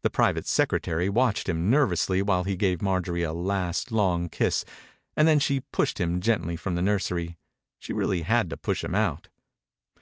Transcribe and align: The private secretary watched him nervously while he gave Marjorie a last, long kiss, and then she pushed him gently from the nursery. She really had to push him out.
The 0.00 0.08
private 0.08 0.46
secretary 0.46 1.10
watched 1.10 1.46
him 1.46 1.68
nervously 1.68 2.22
while 2.22 2.44
he 2.44 2.56
gave 2.56 2.80
Marjorie 2.80 3.24
a 3.24 3.34
last, 3.34 3.92
long 3.92 4.30
kiss, 4.30 4.64
and 5.18 5.28
then 5.28 5.38
she 5.38 5.60
pushed 5.70 6.00
him 6.00 6.22
gently 6.22 6.56
from 6.56 6.76
the 6.76 6.80
nursery. 6.80 7.36
She 7.78 7.92
really 7.92 8.22
had 8.22 8.48
to 8.48 8.56
push 8.56 8.82
him 8.82 8.94
out. 8.94 9.28